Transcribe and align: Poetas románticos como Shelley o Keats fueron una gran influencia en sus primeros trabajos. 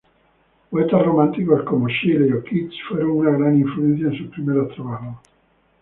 Poetas 0.71 1.03
románticos 1.05 1.61
como 1.61 1.87
Shelley 1.87 2.31
o 2.33 2.43
Keats 2.43 2.73
fueron 2.89 3.11
una 3.11 3.29
gran 3.37 3.55
influencia 3.55 4.07
en 4.07 4.17
sus 4.17 4.29
primeros 4.29 4.73
trabajos. 4.73 5.19